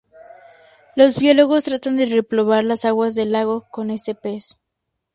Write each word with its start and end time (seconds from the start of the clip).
Los 0.95 1.19
biólogos 1.19 1.65
tratan 1.65 1.95
de 1.97 2.07
repoblar 2.07 2.63
las 2.63 2.85
aguas 2.85 3.13
del 3.13 3.31
lago 3.33 3.67
con 3.69 3.91
este 3.91 4.15
pez. 4.15 4.57